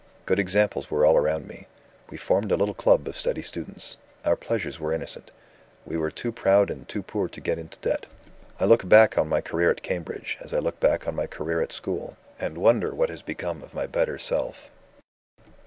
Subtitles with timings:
[0.25, 1.67] Good examples were all round me.
[2.09, 5.29] We formed a little club of steady students; our pleasures were innocent;
[5.85, 8.07] we were too proud and too poor to get into debt.
[8.59, 11.61] I look back on my career at Cambridge, as I look back on my career
[11.61, 14.71] at school, and wonder what has become of my better self."